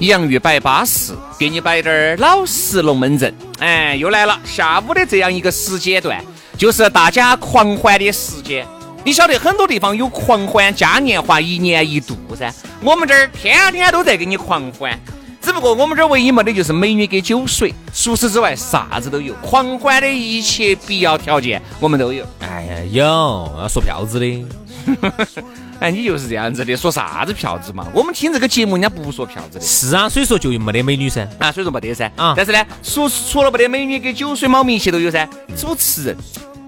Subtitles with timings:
[0.00, 3.34] 洋芋摆巴适，给你摆点儿老实龙门阵。
[3.58, 6.24] 哎，又来了，下午的这样一个时间段，
[6.56, 8.66] 就是大家狂欢的时间。
[9.04, 12.50] 你晓得很多地方有狂欢嘉年华，一年一度噻。
[12.82, 14.98] 我们这儿天天都在给你狂欢，
[15.42, 19.34] 只不过我们这儿唯一没的就是美女给酒水，除此之外啥子都有。
[19.42, 22.24] 狂欢的一切必要条件我们都有。
[22.40, 24.46] 哎呀，有要说票子的。
[25.80, 27.86] 哎，你就是这样子的，说啥子票子嘛？
[27.94, 29.64] 我们听这个节目，人家不说票子的。
[29.64, 31.26] 是啊，所以说就没得美女噻。
[31.38, 32.10] 啊，所以说没得噻。
[32.16, 35.26] 啊，但是呢，说除了没得美女，跟酒水、猫咪一切都有噻。
[35.56, 36.16] 主持人，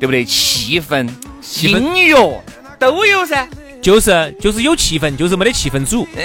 [0.01, 0.25] 对不对？
[0.25, 1.07] 气氛、
[1.61, 2.43] 音乐
[2.79, 3.47] 都有噻。
[3.83, 6.07] 就是就是有气氛，就是没得气氛组。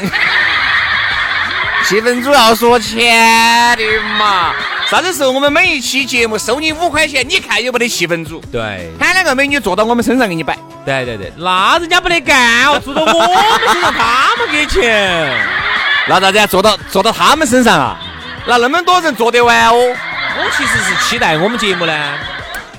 [1.90, 3.84] 气氛组要说钱的
[4.20, 4.54] 嘛。
[4.90, 8.42] 啥子时候我们每一期节目收你五块钱，你看有没得气氛组？
[8.52, 10.58] 对，喊两个美女坐到我们身上给你摆。
[10.88, 15.30] 对对对，那人家不得干哦，做到我们身上，他们给钱。
[16.08, 16.48] 那咋子？
[16.48, 18.00] 做到做到他们身上啊？
[18.48, 19.74] 那那么多人做得完哦？
[19.76, 22.18] 我其实是期待我们节目呢，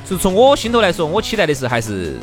[0.08, 2.18] 是从我心头来说，我期待的是还是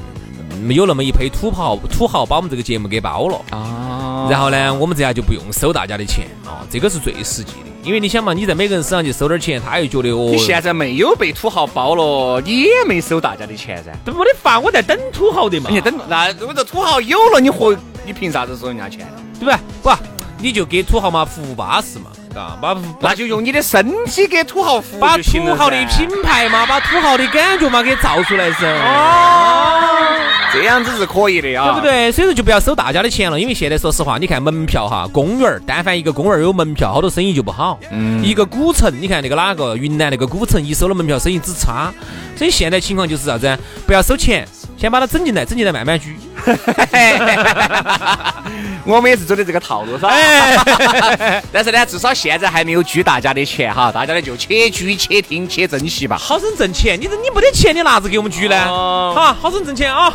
[0.69, 4.27] 有那么一批土豪土豪把我们这个节目给包了啊。
[4.27, 7.74] 然后呢，我们这样就不用收大家的钱啊，这个是最实际的。
[7.85, 10.29] 因为你想嘛，你在每个人身上去收点钱，他又觉得哦。
[10.31, 13.91] 你现在没有被土豪包了，你也没收大家的钱噻。
[14.03, 15.69] 都没得法，我在等土豪的嘛。
[15.69, 19.07] 你等那如果这土豪有了，你和你凭啥子收人家钱？
[19.39, 19.55] 对不对？
[19.83, 19.91] 不，
[20.39, 28.67] 你就给土豪嘛服务巴适嘛，嘎，把那就用你的身体给土豪服务把土豪的品牌嘛，把土豪的感觉嘛给造出来噻。
[28.67, 30.19] 哦。
[30.53, 32.11] 这样子是可以的啊，对不对？
[32.11, 37.79] 所以说就不要收大家的钱了，因为现在说实话，你看门票哈，公园儿，但凡一个公园儿有门票，好多生意就不好。
[37.91, 38.23] 嗯。
[38.23, 41.93] 一个古城，你看那个哪个云南那个古城，一收了门票，生意只差。
[42.37, 43.57] 所以现在情况就是啥子？
[43.85, 46.17] 不要收钱，先把它整进来，整进来慢慢举。
[48.85, 50.13] 我们也是走的这个套路，是吧？
[51.51, 56.17] 但是呢，至少现在还没有举大家的钱哈，大家呢就且举且听且珍惜吧。
[56.17, 58.65] 好生挣钱，你这你没得钱，你哪子给我们举呢？
[58.65, 60.13] 好，好生挣钱啊！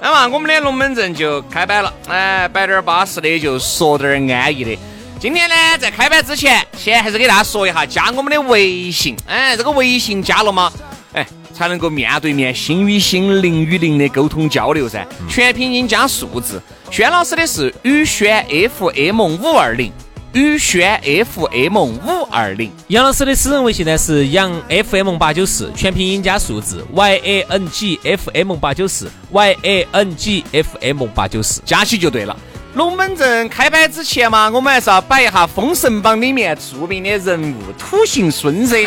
[0.00, 4.78] 那么我们的龙门阵就开摆了，哎，摆点巴适的，就说点安逸的。
[5.20, 9.14] 今天呢，在开摆之前，先还是给大家说一下，加我们的微信。
[9.26, 10.72] 哎，这个微信加了吗？
[11.12, 15.06] 哎，才能够面对面、心与心、灵与灵的沟通交流噻。
[15.28, 16.60] 全拼音加数字。
[16.90, 18.44] 轩老师的是宇轩
[18.78, 19.92] FM 五二零。
[20.32, 30.44] 宇轩 FM 五二零，杨老师的私人微信呢是杨 FM 八九四，全拼音加数字 Y A N G F M 八九四 Y A N G
[30.52, 32.36] F M 八九四，加起就对了。
[32.74, 38.86] 龙门阵开摆之前嘛，我们还是要摆一下《封神榜》里面著名的人物土行孙噻。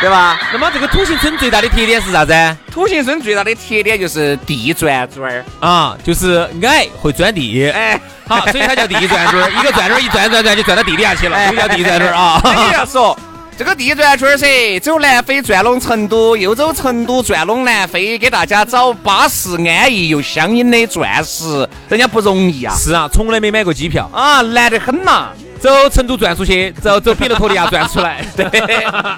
[0.00, 0.40] 对吧？
[0.52, 2.32] 那么这个土行孙最大的特点是啥子？
[2.72, 7.70] 土行孙最大的特点就是地转转儿啊，就是矮会钻地。
[7.70, 9.50] 哎，好，所以它叫地转转儿。
[9.60, 12.40] 一个转转儿一转转转就转到地底下去了，所以叫地转转儿啊。
[12.44, 13.18] 你要说
[13.58, 22.74] 这个地转圈儿噻，走南非转拢成都，又走成都转拢南非，给大家找巴适安逸又香烟的钻石，人家不容易啊。
[22.74, 25.28] 是啊，从来没买过机票啊，难得很呐。
[25.60, 28.24] 走成都转出去，走走彼得托利亚转出来。
[28.34, 28.46] 对，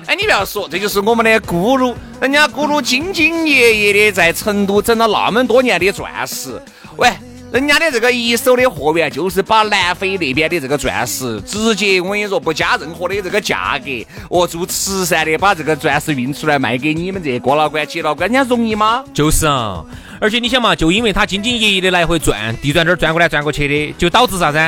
[0.07, 6.61] 哎，你不要说，这就是我们的咕噜，人家咕噜兢兢业业的在成都整了那么多年的钻石。
[6.97, 7.09] 喂，
[7.53, 13.91] 人家的这个一手的货源就是把南非那边的这个钻石直接，我跟你说不加任何的这个价格，
[14.29, 19.05] 哦，做慈善的把这个钻石运出来卖给你们这些哥老倌、姐老倌，人家容易吗？
[19.15, 19.85] 就是啊，
[20.21, 24.59] 而且你想嘛，就因为他兢兢业业的来回转，地转这儿转过来转过去的，就导致啥子？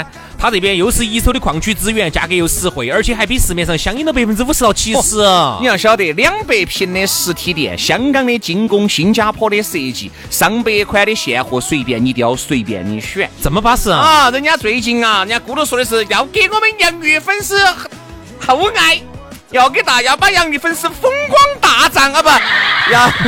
[0.44, 5.16] 它这边又是一手的矿区资源，价格又实惠，而且还比市面上相应的百分之五十到七十。
[5.58, 13.98] 你要晓得，两百平的实体店，香港的精工，新加坡的设计，上百款的现货，随便你挑，随便你选，这么巴适啊！
[13.98, 17.58] 啊，人家最近啊，人家咕噜说的是要给我们洋芋粉丝
[18.38, 19.00] 厚爱。
[19.50, 22.28] 要给大家把洋芋粉丝风光大涨啊不？
[22.92, 23.20] 要说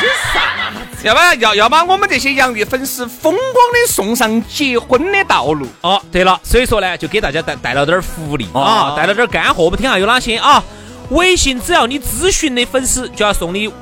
[0.00, 0.40] 些啥？
[1.02, 5.66] 要把要要把我们这些洋芋粉丝风光的送上结婚的道路。
[5.80, 9.64] 哦，对了，所以说呢，就给大家带带了点福利啊，带了点干货。
[9.64, 10.62] 我们听下有哪些啊？
[11.10, 13.72] 微信只要你咨询的粉丝，就要送你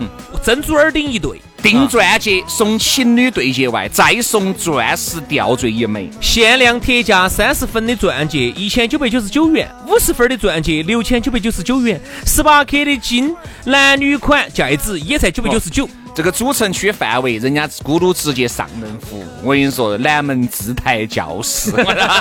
[0.43, 1.41] 珍珠耳钉一对。
[1.61, 13.35] 订钻戒送情侣对戒外，再送钻石吊坠一枚，限量特价三十分的钻戒一千九百九十九元，五十分的钻戒六千九百九十九元，十八克的金
[13.65, 15.91] 男女款戒指也才九百九十九。
[16.19, 19.25] 这个主城区范围，人家咕噜直接上门服务。
[19.41, 21.70] 我跟你说，南门自带教室，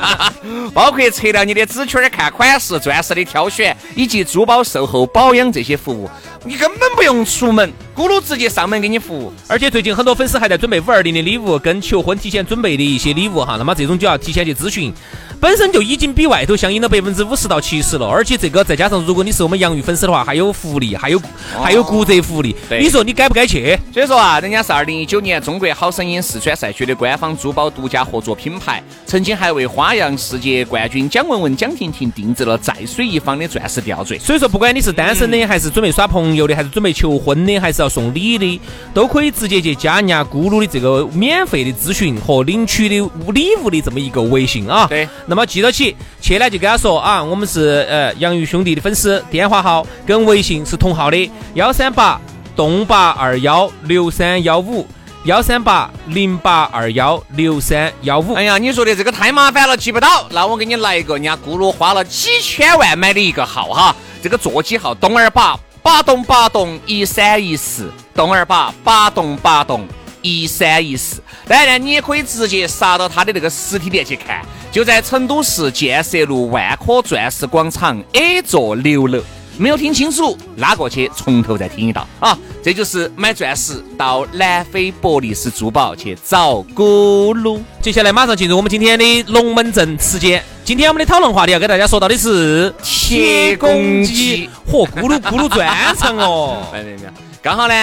[0.71, 6.07] 包括测量你的纸圈、看款式、钻石的挑选，以及珠宝售后保养这些服务，
[6.44, 9.33] 你根本不用出门，咕噜直接上门给你服务。
[9.47, 14.94] 而且最近很多粉丝还在准备五二零的礼物，跟求婚提前准备的一些礼物哈，那么这种就要提前去咨询。
[15.39, 21.21] 本身就已经比外头相应了百分之五十到七十了，而且这个再加上如果你是我们洋芋粉丝的话，还有福利，还有
[21.59, 22.55] 还有骨折福利。
[22.69, 23.77] 你说你该不该去？
[23.91, 34.17] 所以说啊，人家是二零一九年中国好声音四川赛区的官方珠宝独家合作品牌，曾经还为花样世界冠军蒋雯雯、蒋婷婷定制了在水一方的钻石吊坠。
[34.19, 38.61] 所以说，不管你是单身的，还是准备耍朋友的，还是准备求婚的，还是要送礼的，
[38.93, 44.87] 都可以直接去加人家咕噜的这个免费的咨询和领取的礼物的这么一个微信啊。
[44.87, 45.07] 对。
[45.25, 45.95] 那么记到起。
[46.19, 52.19] 去呢就跟他说啊，我们是呃洋芋兄弟的粉丝，电话号跟微信是同号的，幺三八
[52.55, 54.85] 栋八二幺六三幺五，
[55.23, 58.33] 幺三八零八二幺六三幺五。
[58.33, 65.57] 哎呀，你说的这个太麻烦了，记不到，那我给你来一个，人家咕噜花了几千万买的一个号哈，这个座机号东二八
[65.87, 69.87] 八栋八栋一三一四，栋二八八栋八栋
[70.21, 71.23] 一三一四。
[71.47, 74.45] 当然，你也可以直接杀到他的那个实体店去看。
[74.69, 79.23] 就在成都市建设路万科钻石广场 A 座六楼，
[79.57, 82.37] 没有听清楚，拉过去从头再听一道啊！
[82.61, 87.61] 这就是买钻石到南非博利斯珠宝去找咕噜。
[87.81, 90.43] 接下来马上进入我们今天的龙门阵时间。
[90.67, 96.67] 今天我们的讨论话题要给大家说到的是铁公鸡，嚯，咕噜 咕噜专场哦！
[96.73, 97.09] 没有没有，
[97.41, 97.73] 刚好呢，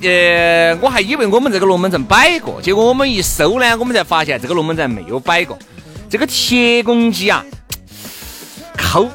[0.00, 5.58] 呃，我还以为我们这个龙门阵摆过，结果我们一搜呢，我们才发现这个龙门阵没有摆过。
[6.08, 7.44] 这个铁公鸡啊，
[8.78, 9.10] 抠，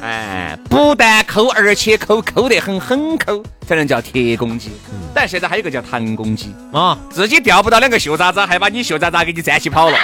[0.00, 4.70] 哎，不但抠，而且抠抠得很，很抠，才能叫铁公鸡。
[5.14, 9.96] 但现在还有个叫弹公鸡啊，自己钓不到两个秀渣渣，还把你秀渣渣给你粘起跑了。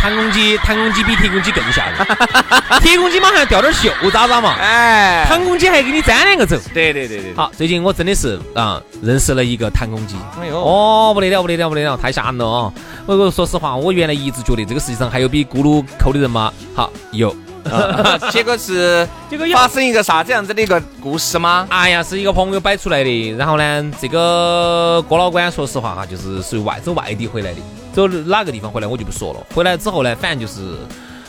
[0.00, 2.06] 弹公鸡，弹公鸡比铁公鸡更吓人。
[2.82, 6.58] 铁公鸡马上要钓点秀渣渣嘛，哎，弹公鸡还给你粘两个走。
[6.74, 7.32] 对对对对。
[7.36, 10.16] 好，最近我真的是啊，认识了一个弹公鸡。
[10.40, 12.72] 哎呦，哦，不得了，不得了，不得了，太吓人了啊！
[13.06, 16.52] 我说实话，我原来一直觉得这个世界上还有比咕噜抠的人吗？
[16.74, 17.32] 好，有，
[18.30, 21.66] 结果是结果发生一个啥子样子的一个故事吗？
[21.70, 23.30] 哎呀，是一个朋友摆出来的。
[23.32, 27.60] 然后呢，这个郭老倌说实话哈，就是属于外走外地回来的，
[27.92, 29.40] 走哪个地方回来我就不说了。
[29.54, 30.76] 回来之后呢，反正就是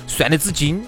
[0.07, 0.79] 算的纸巾，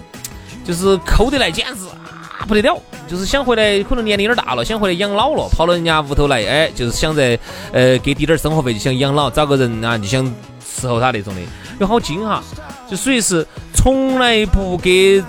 [0.64, 2.78] 就是抠得来简直啊不得了，
[3.08, 7.38] 就是想回来，可能年龄有点大了，想回来养老了，跑到人家屋头来，哎，就是想在
[7.72, 10.34] 呃给滴点生活费，就想养老，找个人啊，就想。
[10.78, 11.40] 伺候他那种的，
[11.80, 12.42] 有好精哈，
[12.86, 15.24] 就属于是从来不给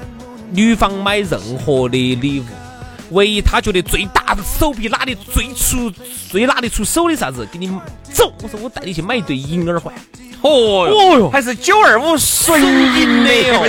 [0.51, 2.45] 女方买任何的礼物，
[3.11, 5.91] 唯一他觉得最大的手臂拿得最出、
[6.29, 7.67] 最拿得出手的啥子，给你
[8.11, 8.33] 走。
[8.41, 9.93] 我说我带你去买一对银耳环，
[10.41, 13.61] 哦哟，还是九二五纯银的哟。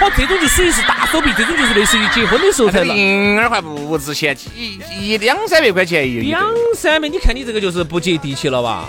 [0.00, 2.94] 哦，这种就属于是大手臂，这种就是类似于结婚的时候才拿。
[2.94, 4.78] 银耳环不值钱，一
[5.12, 6.42] 一两三百块钱一两
[6.76, 8.88] 三百，你看你这个就是不接地气了吧？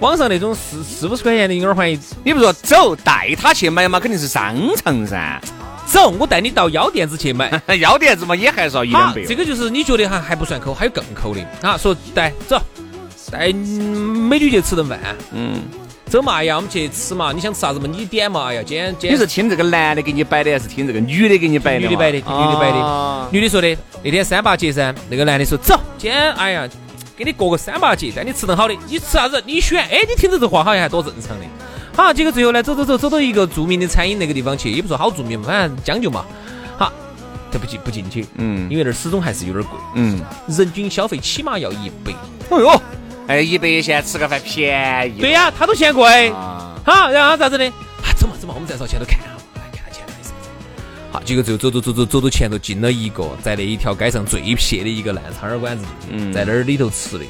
[0.00, 1.86] 网上那种四四五十块钱的婴儿环，
[2.24, 5.40] 你不说走带他去买嘛，肯定是商场噻。
[5.86, 7.50] 走，我带你到药店子去买。
[7.80, 9.22] 药店子嘛，也还是要一两百。
[9.24, 11.76] 这个就是你觉得哈还不算抠，还有更抠的啊。
[11.76, 12.58] 说带走，
[13.30, 14.98] 带美女去吃顿饭。
[15.32, 15.60] 嗯。
[16.06, 17.32] 走嘛，哎呀，我们去吃嘛。
[17.32, 17.86] 你想吃啥子嘛？
[17.86, 18.46] 你点嘛。
[18.46, 21.80] 哎呀，今天今天你是听这个男的给你摆的，还是听这个女的给你摆的？
[21.80, 23.28] 女的摆的，女的摆的。
[23.30, 26.66] 女的说的，那天三八节噻，那个男的说走，今天哎呀。
[27.20, 29.42] 给你过个三八节，带你吃顿好的，你吃啥子？
[29.44, 29.84] 你选。
[29.90, 31.44] 哎，你听着这话好像还多正常的。
[31.94, 36.24] 好，结果最后呢，走走走，走到一个著名的餐饮那个地方去，也不说好著名，反正将就嘛。
[36.78, 36.90] 好，
[37.52, 38.24] 他不进不进去。
[38.36, 39.78] 嗯，因为那儿始终还是有点贵。
[39.96, 42.10] 嗯，人均消费起码要一百。
[42.48, 42.82] 哎呦，
[43.26, 45.20] 哎，一百现在吃个饭便宜。
[45.20, 46.32] 对呀，他都嫌贵。
[46.86, 47.66] 好，然后咋子呢？
[48.02, 48.54] 啊，走嘛走嘛？
[48.54, 49.18] 我们再朝前头看
[51.12, 55.84] 好，结果就走走走走走到前头，进了一个在那一条街上最撇的一个烂苍耳馆子，
[56.32, 57.24] 在那儿里头吃的。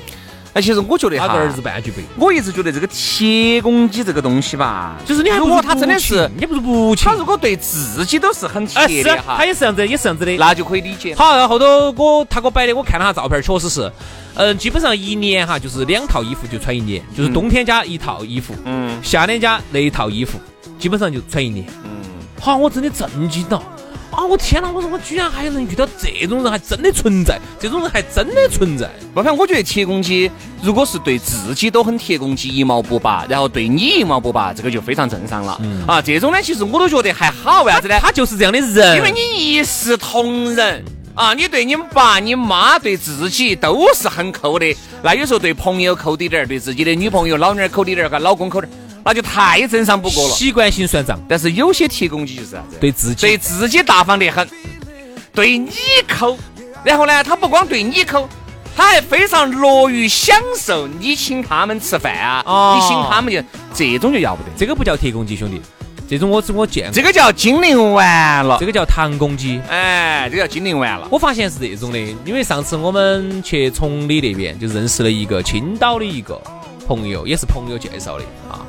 [0.53, 1.99] 哎，其实我觉得哈，他个儿子半句白。
[2.17, 11.15] 我一直觉得这个铁公鸡这个东西吧，就是你如果他真的是，你不是不亲，他如果对自己都是很铁的哈，他也是这样子，也是这样子的，那就可以理解。
[11.15, 11.65] 好，然后头
[11.97, 13.93] 我他给我摆的，我看了下照片，确实是，
[14.35, 20.41] 嗯，基本上一年哈，就是两套衣服就穿一年，就是冬天加一套衣服，嗯，夏天加那一套衣服，
[20.81, 22.00] 基本上就穿一年，嗯，
[22.41, 23.63] 好，我真的震惊了。
[24.11, 24.27] 啊！
[24.27, 24.69] 我天哪！
[24.69, 28.91] 我说我居然还能遇到这种人，还真的存在，这种人还真的存在。
[29.15, 30.29] 不，反正我觉得铁公鸡，
[30.61, 35.61] 如果是对自己都很铁公鸡，一毛不拔，然后对你一毛不拔，这个就非常正常了。
[35.87, 37.97] 啊，这种呢，其实我都觉得还好，为啥子呢？
[38.01, 39.21] 他就是这样的人，因为你
[39.55, 44.77] 一视同仁啊，你对你爸、你妈、对自己都是很抠的。
[45.05, 48.77] 那有时候对朋友抠滴点儿，对自己的女朋友、老娘抠滴点儿，和老公抠点儿。
[49.05, 51.19] 那就太正常不过了，习惯性算账。
[51.29, 52.77] 但是有些铁公鸡就是啥子？
[52.81, 54.49] 对自己对自己大方得很，
[55.35, 55.71] 对你
[56.07, 56.37] 抠，
[56.85, 58.29] 然后呢，他不光对你抠，
[58.77, 63.43] 他还非常乐于享受你请他们吃饭啊，你请他们就
[63.75, 64.51] 这种就要不得。
[64.57, 65.61] 这个不叫铁公鸡，兄弟，
[66.09, 66.93] 这种我我见过。
[66.93, 69.61] 这个叫精灵完了，这个叫糖公鸡。
[69.69, 71.09] 哎，这个叫精灵完了。
[71.11, 76.41] 我发现是这种的，因为上次我们去崇礼那边就认识了一个青岛的一个
[76.87, 78.61] 朋友，也是朋友介绍的啊。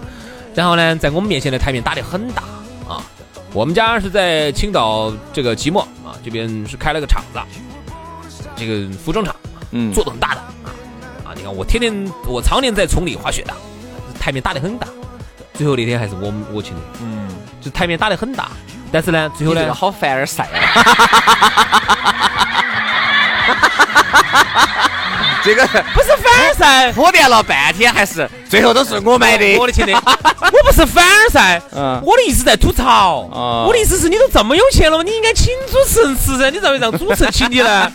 [0.54, 2.44] 然后呢，在我们面前的台面打得很大
[2.88, 3.02] 啊！
[3.54, 7.40] 我们家是在青岛这个即墨啊，这边是开了个厂子，
[8.56, 9.36] 这个服装厂，
[9.72, 10.72] 嗯，做的很大的啊
[11.26, 11.34] 啊！
[11.36, 13.54] 你看我天天我常年在崇礼滑雪的，
[14.20, 14.88] 台面打得很大。
[15.54, 17.28] 最后那天还是我我请的，嗯，
[17.62, 18.52] 就台面打得很大，
[18.92, 20.84] 但是呢，最后呢，好凡尔赛啊！
[25.44, 33.28] 这个不是凡尔赛，铺垫了半天还是最后都是我买的，我的钱的， 我不是凡尔赛，嗯，我的意思在吐槽，
[33.68, 37.92] 我的意思是你都这么有钱了，你应该请主持人吃噻，你咋会让主持人请你呢？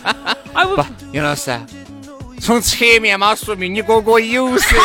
[0.53, 1.57] 哎，不，杨老师，
[2.41, 4.77] 从侧面嘛，说明你哥哥有他。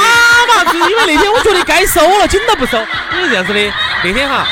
[0.49, 2.78] 嘛，就因为那天我觉得该收了，紧到不收，
[3.14, 3.73] 因为这样子的。
[4.04, 4.47] 那天哈，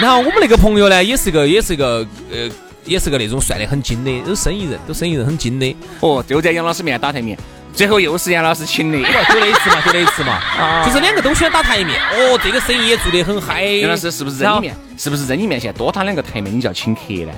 [0.00, 2.48] 然后我们那个朋友呢，也是个，也是个，呃。
[2.84, 5.76] 也是个那种算得很精的，都生意人，都生意人很精的。
[6.00, 7.38] 哦，就在杨老师面前打台面，
[7.74, 10.40] 最后又是杨老师请的，就那一次嘛，就那一次嘛，
[10.86, 12.00] 就是两个都喜欢打台面。
[12.12, 13.62] 哦，这个生意也做得很嗨。
[13.62, 14.76] 杨老师是不是人里面？
[14.96, 17.32] 是不是人里面现在多打两个台面，你就要请客呢？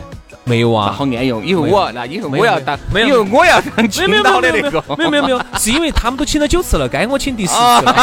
[0.45, 1.45] 没有啊，好安用。
[1.45, 4.83] 以后我那以后我要当，以后我要当青岛的那个。
[4.97, 7.95] 没有没有没有，是因为他们都请了九次了，该我请第十次了。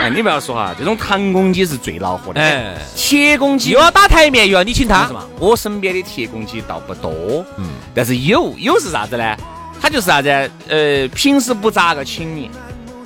[0.00, 2.40] 哎，你不要说哈，这种糖公鸡是最恼火的。
[2.40, 5.10] 哎，铁公鸡又要打台面，又要你请他。
[5.40, 9.36] 我身边的铁公鸡倒不多，嗯，但是有有是啥子呢？
[9.80, 10.28] 他就是啥子？
[10.68, 12.48] 呃，平时不咋个请你，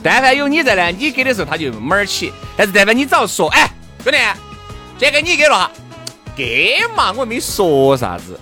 [0.02, 2.30] 但凡有你在呢，你给的时候他就门儿起。
[2.56, 3.70] 但是但凡你只要说，哎，
[4.04, 4.18] 兄弟，
[4.98, 5.70] 这个你给了哈，
[6.36, 8.38] 给嘛，我没说啥子，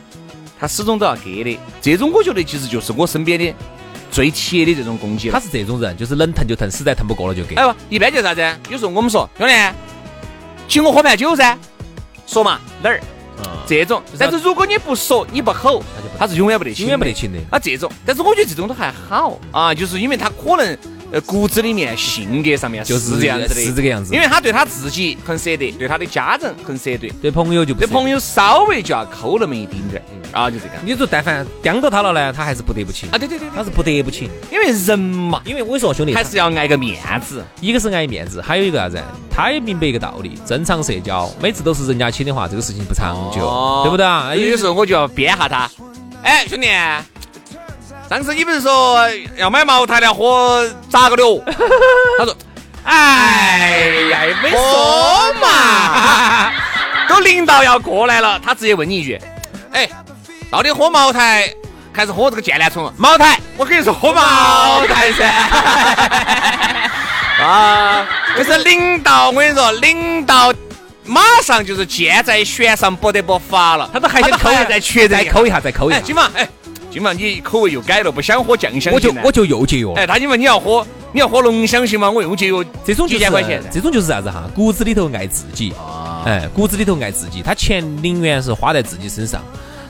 [0.58, 1.56] 他始终都要给的。
[1.80, 3.54] 这种我觉得其实就是我身边的。
[4.10, 7.54] 最铁的这种攻击，他是这种人，就是能疼就疼，实在疼不过了就给。
[7.54, 8.42] 哎不，一般就是啥子？
[8.68, 9.54] 有时候我们说兄弟，
[10.68, 11.56] 请我喝盘酒噻，
[12.26, 13.00] 说嘛哪儿？
[13.66, 14.02] 这种。
[14.18, 15.82] 但是如果你不说，你不吼，
[16.18, 17.38] 他是永远不得请，永远不得请的。
[17.50, 17.90] 啊，这种。
[18.04, 20.76] 但是我觉得这种都还好啊，就是因为他可能。
[21.12, 24.14] 呃，骨子里面、性格上面就是这样子的，是这个样子。
[24.14, 30.00] 因为他对他自己很舍得，对他的家人很舍得，对朋友就不对朋友稍微就要抠那么一丁点
[30.32, 30.72] 儿啊，就这个。
[30.84, 33.18] 你说但凡盯到他了呢，他还是不得不请啊。
[33.18, 39.02] 对对对，他是不得不请，因为人嘛，因为我跟你说兄弟还是要挨个面子，一个是挨面子，还有一个啥子？
[39.30, 44.34] 他也明白一个道理，正常社交每次都是人家请的话，这个事情不长久，对不对啊？
[44.34, 45.68] 有时候我就要编下他，
[46.22, 46.68] 哎，兄弟。
[48.10, 51.40] 上次你不是说要买茅台的喝咋个的哦？
[52.18, 52.36] 他说
[52.82, 53.78] ：“哎
[54.10, 56.52] 呀，没说嘛，
[57.08, 59.16] 都领导要过来了。”他直接问你一句
[59.70, 59.88] ：“哎，
[60.50, 61.48] 到底喝茅台
[61.92, 65.24] 还是喝这个剑兰虫？”茅台，我跟你说喝茅台噻。
[67.40, 68.04] 啊，
[68.36, 70.52] 就是领导，我跟你说，领导
[71.04, 73.88] 马上就是箭在弦上，不得不发了。
[73.92, 76.00] 他都还想扣一下，再确认，再扣一下，再扣一下。
[76.00, 76.48] 金嘛，哎。
[76.90, 79.92] 今晚你口味又改了，不想喝酱香型我就我就又节约。
[79.94, 83.62] 哎，他因为你要喝，你要喝浓香型嘛，我又节约这种几千块钱。
[83.70, 84.50] 这种就是啥子哈？
[84.54, 85.72] 骨子里头爱自己，
[86.24, 89.40] 哎，骨子里头爱自己，他钱宁愿是花在自己身上，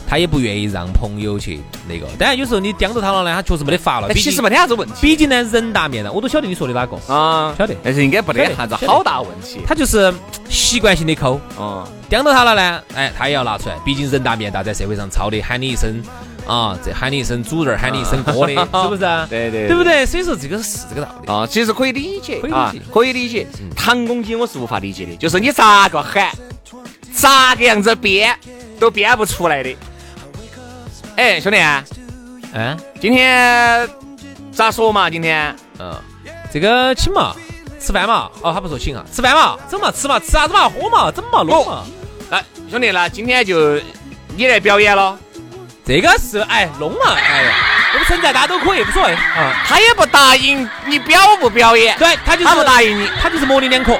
[0.06, 2.06] 他也不愿意让朋友去那个。
[2.18, 4.12] 当然有时候你盯着他了呢，他确实没得法了。
[4.12, 4.94] 其实没得啥子问题。
[5.00, 7.54] 毕竟呢，人大面大，我都晓得你说的哪个啊？
[7.56, 7.74] 晓得。
[7.82, 9.60] 但是应该不得啥子好大问题。
[9.66, 10.12] 他就是
[10.50, 11.40] 习惯性的抠。
[11.56, 11.88] 哦。
[12.10, 13.76] 盯到他了呢，哎，他也要拿出来。
[13.84, 16.02] 毕竟人大面大，在社会上操的喊你一声。
[16.46, 19.26] 啊，这喊你一声主人，喊你一声哥的，是不是啊？
[19.30, 20.04] 对对对不对？
[20.04, 21.32] 所以说这个是这个道理。
[21.32, 23.46] 啊，其实可以理解，可以理解啊，可以理解。
[23.76, 26.30] 唐公鸡我是无法理解的，就是你咋个喊，
[27.12, 28.36] 咋个样子编
[28.78, 29.76] 都编不出来的。
[31.16, 31.58] 哎，兄弟，
[32.54, 33.88] 嗯今天
[34.50, 35.08] 咋说嘛？
[35.08, 35.94] 今天嗯，
[36.52, 37.34] 这个请嘛，
[37.78, 38.28] 吃饭嘛。
[38.42, 41.84] 哦，他不说请啊，吃饭嘛，走嘛，吃嘛，吃啥子嘛，喝嘛，整嘛，弄嘛。
[42.30, 43.78] 来，兄弟，那今天就
[44.36, 45.18] 你来表演了。
[45.84, 47.52] 这个是哎弄嘛，哎呀，
[47.94, 49.54] 我们存在，大家都可以，无所谓啊。
[49.66, 53.10] 他也不答应你表不表演，对他就是他不答应你。
[53.20, 53.98] 他就是模棱两可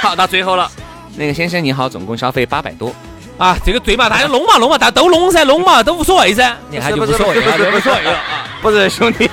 [0.00, 0.68] 好，到最后了。
[1.16, 2.92] 那个先生你好，总共消费八百多。
[3.38, 3.56] 啊。
[3.64, 6.56] 这个对嘛，大家弄嘛弄嘛，大家都弄噻，弄嘛都无所谓噻。
[6.70, 8.48] 你看就无所谓了，就无所谓了啊。
[8.60, 9.30] 不是兄弟，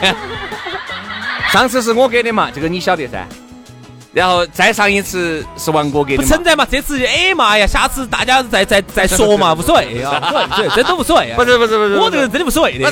[1.51, 3.25] 上次是我给的嘛，这个你晓得噻。
[4.11, 11.35] 然后再上一次是王哥给的不存，在嘛，这次哎妈呀，下次大家再再再说嘛， 无所谓啊，无所谓，无所谓，真都无所谓啊。
[11.35, 12.91] 不是不是不是，我这个人真的无所谓的。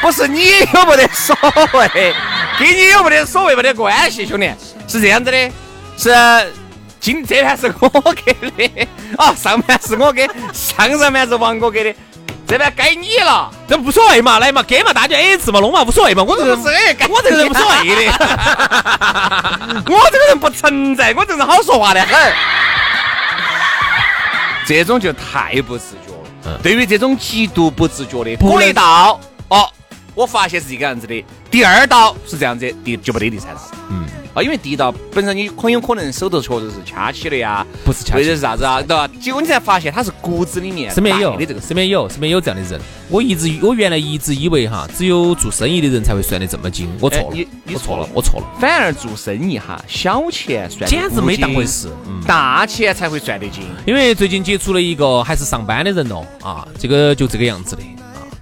[0.00, 0.28] 不是。
[0.28, 1.36] 你有没得所
[1.72, 2.14] 谓，
[2.58, 4.50] 跟你有没得所谓没得关系，兄弟，
[4.86, 5.50] 是这样子的，
[5.96, 6.52] 是
[7.00, 11.94] 今这盘是我给的，啊，上盘是我给，上上盘是王哥给的，
[12.46, 13.50] 这边该你了。
[13.68, 16.22] 这无所谓嘛，来嘛，给嘛，大家 A 字嘛，弄嘛，无所谓嘛。
[16.22, 16.74] 我这个人不是
[17.10, 18.12] 我这个人无所谓的。
[19.88, 22.32] 我这个人不存在，我这个人好说话的很。
[24.66, 26.12] 这种就太不自觉
[26.50, 26.58] 了。
[26.62, 29.68] 对于这种极度不自觉的，鼓励到哦，
[30.14, 31.24] 我发现是这个样子的。
[31.50, 33.60] 第二道是这样子，第就不得第三道。
[33.90, 34.04] 嗯，
[34.34, 39.08] 啊，因为第一道本身你很有可能手头确实是掐起的呀，不是掐起或者是啥子啊，对吧？
[39.20, 42.80] 结果你才发现他是骨子里面身边有带的这个身边有身边有这样的人。
[43.08, 47.36] 我一直我原来一直以为哈，只有做生意的人才会算得这么精，我错了
[47.72, 51.88] 我错了，我错了，反而做生意哈，小钱算简直没当回事。
[52.06, 52.20] 嗯。
[52.26, 53.62] 大钱才会算得精。
[53.86, 57.93] 因为最近接触了一个还是上班的人哦，啊，这个就这个样子的啊，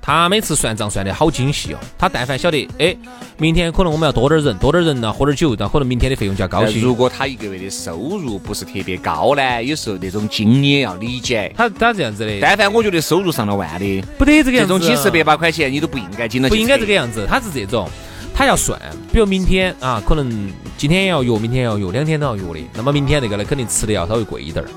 [0.05, 2.95] 他每次算账算得好精细哦，他但凡晓得，哎，
[3.39, 6.81] 明天可能我们要多点人，多点人呢，喝点酒，那可能明天的费用就要高些。
[6.81, 11.55] 如果他一个月的收入不是特别高呢，有时候那种经你也要理解。
[11.57, 17.89] 他他这样子的，但凡我觉得收入上了万的，不得这个样子，这种几十百把块钱你都不应该进了不应该这个样子，他是这种，
[18.35, 18.77] 他要算，
[19.13, 22.61] 比如明天啊，可能今天也要约，明天也要约，两天都要约的。
[22.75, 24.69] 那么明天那个呢，肯定吃的要稍微贵一点儿，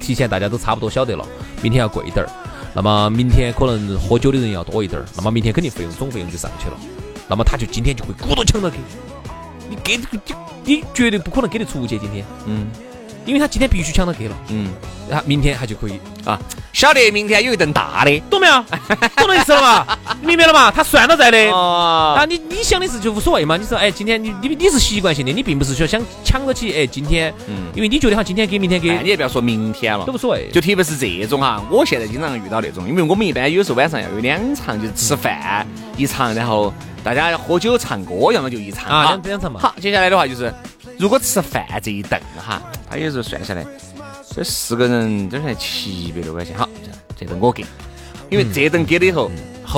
[0.00, 1.24] 提前大家都差不多晓得了，
[1.62, 2.28] 明天要贵一点儿。
[2.76, 6.76] 那么明天可能喝酒的人要多一点儿，那么明天肯定费用总费用就上去了。
[7.26, 8.76] 那么他就今天就会鼓捣抢到去，
[9.70, 10.04] 你给你
[10.62, 12.68] 你绝对不可能给得出去今天，嗯
[13.26, 14.68] 因为他今天必须抢到给了，嗯
[15.08, 16.36] 然后明天他就可以啊，
[16.72, 18.18] 晓得明天有一顿大的。
[18.28, 18.64] 懂没有？
[19.16, 19.98] 懂的意思了嘛？
[20.20, 20.70] 明白了嘛？
[20.70, 21.38] 他算到在的。
[21.50, 23.56] 哦啊，你你想的是就无所谓嘛？
[23.56, 30.48] 你说，哎，今天你你你是习惯性的，你并不是说想抢到起，哎，今天，嗯因为你觉得哈，今天给，明天给，你给也不要说明天了都无，所谓。
[30.52, 35.64] 就特别是这种哈，我现在经常遇到那种，因为我们一般有时候晚上要有两场，就是吃饭
[35.96, 36.72] 一场，然后
[37.04, 39.60] 大家喝酒唱歌，要么就一场啊，两两场嘛。
[39.60, 40.52] 好，接下来的话就是，
[40.98, 43.64] 如果吃饭这一顿哈，他有时候算下来，
[44.34, 46.56] 这四个人都才七百多块钱。
[46.56, 47.64] 好，这这顿我给，
[48.30, 49.30] 因为这顿给了以后，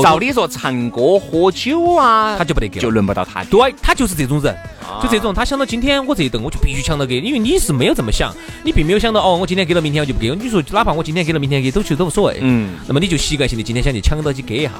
[0.02, 3.42] 照理说唱歌喝酒啊，他就不得给就轮不到他。
[3.44, 4.56] 对他就是这种人，
[5.02, 10.30] 就这种，他想到今天我这一顿我就必须抢到给，因为你是没有这么想，你并没有想到哦，我今天给了，明天我就不给。
[10.36, 12.38] 你说哪怕我今天给了，明天给，都其实都无所谓。
[12.42, 14.70] 嗯，那么你就习惯性的今天想去抢到去给一下，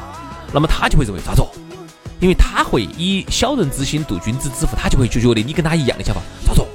[0.52, 1.48] 那么他就会认为咋子哦？
[2.20, 6.66] 因为他会以小人之心度君子之腹，他就会就觉得你跟他一样的想法，咋子哦？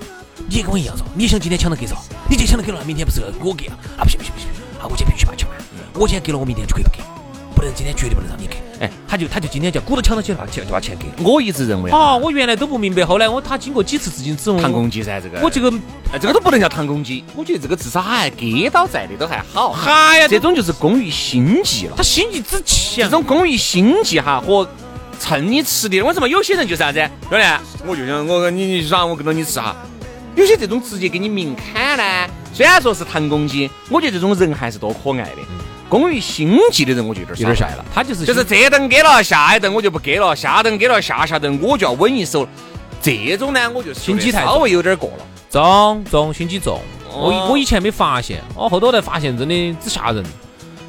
[0.47, 1.93] 你也跟我一样说，你想今天抢到给嗦，
[2.29, 3.77] 你今天抢到给了，明天不是我给啊？
[3.97, 4.47] 啊不行不行不行，
[4.79, 5.57] 啊我今天必须把它抢完，
[5.95, 6.99] 我今天给了，我明天就可以不给，
[7.55, 8.57] 不能今天绝对不能让你给。
[8.79, 11.05] 哎，他就他就今天就鼓捣抢到起把钱就把钱给。
[11.23, 15.71] 我一直认为啊，我原来都不明白，后来我他经过几次资金之后，唐公鸡噻，这个我这个
[16.11, 19.71] 哎这个都不能叫唐公鸡，我觉得这个至少还给到在的都还好。
[19.71, 21.93] 嗨呀，这种就是工于心计了。
[21.95, 24.67] 他心计之强，这种工于心计哈和
[25.23, 26.99] 趁你吃的，为什么有些人就是啥子？
[27.29, 27.45] 兄弟，
[27.85, 29.73] 我就想我跟你你耍，我跟着你吃哈。
[30.35, 35.37] 有些这种直接给你明砍呢，虽然说是谈公鸡，我觉得这种人还是多可爱的。
[35.87, 37.85] 工于心计的人，我就有点有点吓了。
[37.95, 42.45] 他就是就是这顿给了，下一顿我就不给了，下顿给了，下下顿我就要稳一手。
[43.01, 45.25] 这种呢，我就心机太稍微有点过了。
[45.49, 46.81] 重重心机重。
[47.09, 50.21] 我我以前没发现，我后头才发现真的只吓人。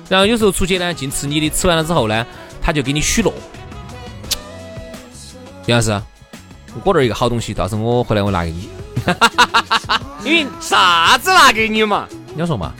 [0.08, 2.26] 然后有时候出去呢，净吃你的，吃完了之后呢，
[2.60, 3.32] 他就给你许诺。
[5.66, 5.98] 杨老师，
[6.84, 8.68] 我这儿一个好东西，到时候我回来我拿给你。
[10.24, 12.06] 因为啥子拿给你嘛？
[12.34, 12.72] 你要说嘛，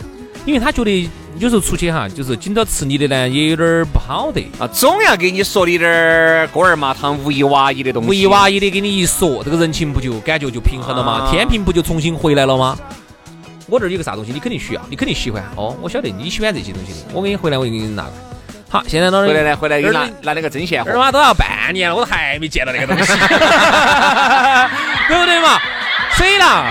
[0.45, 4.41] 因为他觉得有时候出去哈，就是紧到吃你的呢，也有点儿不好的。
[4.59, 8.09] 啊，总要给你说的点儿锅儿麻汤、无一瓦一的东西。
[8.09, 11.25] 无一瓦一的给你一说，这个人情不就感觉就平衡了吗？
[11.25, 12.77] 啊天平不就重新回来了吗？
[13.67, 15.43] 我这儿有个啥东西，你肯定需要，你肯定喜欢。
[15.57, 18.07] 哦，我晓得你喜欢这些东西的，我给你回来，我就给你拿。
[18.75, 19.23] 好，现在呢？
[19.23, 19.57] 回来呢？
[19.57, 23.13] 回来又拿拿那个针线，二妈都要半年了，我都还没见到那个东西，
[25.07, 25.61] 对不对嘛？
[26.17, 26.65] 所以呢，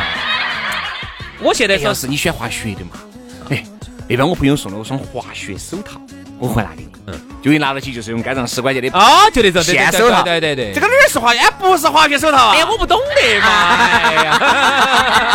[1.39, 2.99] 我现在要是你喜欢滑雪的嘛，
[3.51, 3.63] 哎，
[4.09, 5.97] 那边我朋友送了我双滑雪手套，
[6.39, 6.89] 我回来给你。
[7.07, 11.39] 嗯，就一拿到起就是用街上十块钱的啊，就那种线手套，对对对，这个哪是滑雪？
[11.57, 12.53] 不是滑雪手套啊！
[12.53, 13.77] 哎，我不懂得嘛。
[13.77, 14.39] 哎呀，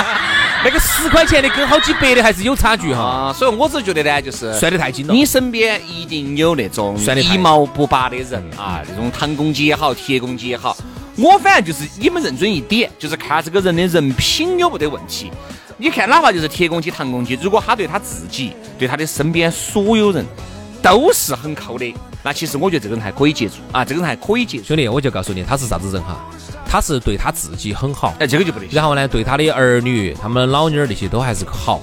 [0.65, 3.33] 那个十块钱的跟好几百的还是有差距哈。
[3.37, 5.15] 所以我只觉得呢，就是算得太精了。
[5.15, 10.77] 你身边一定有那种一毛不拔的人啊，那种唐公鸡也好，铁公鸡也好。
[11.17, 15.31] 我反正就是你们认准一点，就是看这个人的人品有没得问题。
[15.77, 20.25] 你看哪怕就是铁公鸡、唐公鸡，如果他对他自己、对他的身边所有人。
[20.81, 21.93] 都是很抠的，
[22.23, 24.65] 那其实我觉得这个人还可以接触啊，这个人还可以接触。
[24.65, 26.25] 兄弟，我就告诉你，他是啥子人哈？
[26.69, 28.69] 他是对他自己很好，哎，这个就不对。
[28.71, 31.81] 然后呢，对他的儿女、他们老妞儿那些都还是好。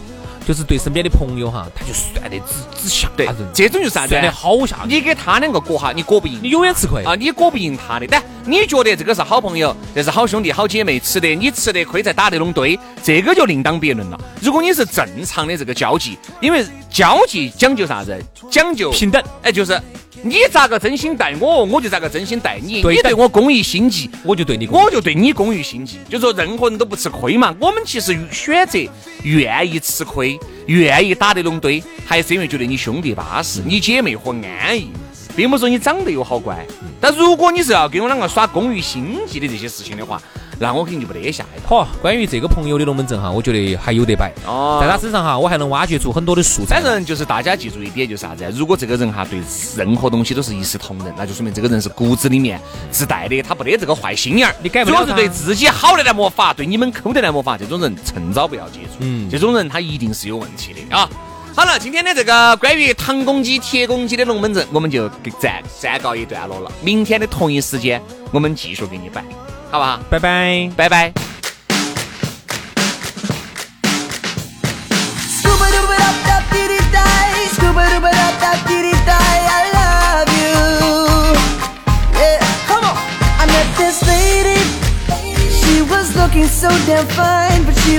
[0.47, 4.09] 就是对身边的朋友哈，他就算得只只吓人，这种就是啥子？
[4.09, 4.89] 算得好吓人。
[4.89, 7.15] 你给他两个过哈，你过不赢，你永远吃亏啊！
[7.15, 8.05] 你过不赢他的。
[8.05, 14.21] 但你觉得这个是好朋友，这是好兄弟、好姐妹，吃的你吃的亏才打得拢堆，这个就另当别论了。
[14.39, 18.15] 如果你是正常的这个交际，因为交际讲究啥子？
[18.51, 19.19] 讲究平等。
[19.41, 19.81] 哎，就是。
[20.25, 22.77] 你咋个真心待我，我就咋个真心待你。
[22.81, 25.99] 你对我公益心计，我就对你，我就对你公益心计。
[26.09, 27.55] 就说任何人都不吃亏嘛。
[27.59, 28.79] 我们其实选择
[29.21, 34.89] 愿意吃亏，愿意打这种堆，还是因为觉得你兄弟巴适，你姐妹伙安逸。
[35.35, 36.65] 并不是说你长得有好乖，
[36.99, 40.21] 但如果你是要跟我两个耍工于心计的这些事情的话，
[40.57, 44.31] 那我肯定就不得下一好，关于这个朋友的龙门阵哈，我觉得还有得摆。
[44.45, 46.75] 哦，在他身上哈，我还能挖掘出很多的素材。
[46.75, 48.49] 反正就是大家记住一点，就是啥子？
[48.55, 49.41] 如果这个人哈对
[49.75, 52.57] 任何东西都是一视同仁，那就说明这个人是骨子里面
[52.89, 54.55] 自带的，他不得这个坏心眼儿。
[54.63, 54.95] 你改不了。
[54.95, 58.99] 主要是对自己好的来没法，对你们抠的来没法，这种人趁早不要接触。
[58.99, 61.09] 嗯，这种人他一定是有问题的啊。
[61.55, 65.07] 好了，今天的这个关于唐公鸡、铁公鸡的龙门阵，我们就
[65.39, 66.69] 暂暂告一段落了。
[66.81, 68.01] 明天的同一时间，
[68.33, 69.23] 我们继续给你摆，
[69.71, 69.97] 好不好？
[70.09, 71.13] 拜拜，拜拜。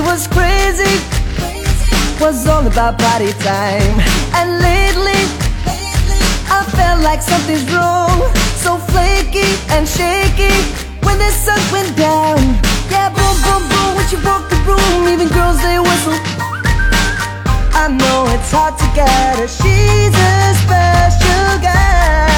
[0.03, 0.29] was
[2.22, 4.00] all about party time.
[4.33, 5.20] And lately,
[6.48, 8.33] I felt like something's wrong.
[8.57, 10.55] So flaky and shaky
[11.05, 12.38] When the sun went down.
[12.90, 16.18] Yeah, boom, boom, boom When she walked the room Even girls, they whistle.
[17.74, 19.46] I know it's hard to get her.
[19.46, 22.36] She's a special girl